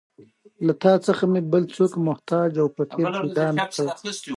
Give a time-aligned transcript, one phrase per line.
[0.65, 3.85] له تا څخه مې بل څوک محتاج او فقیر پیدا نه کړ.